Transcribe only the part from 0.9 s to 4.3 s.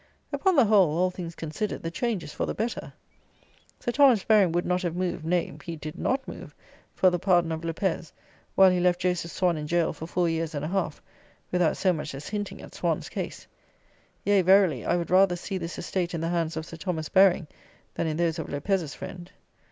all things considered, the change is for the better. Sir Thomas